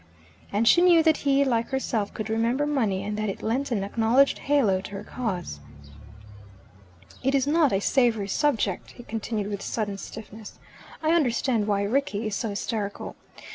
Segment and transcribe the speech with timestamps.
[0.51, 3.83] And she knew that he, like herself, could remember money, and that it lent an
[3.83, 5.59] acknowledged halo to her cause.
[7.21, 10.57] "It is not a savoury subject," he continued, with sudden stiffness.
[11.03, 13.15] "I understand why Rickie is so hysterical.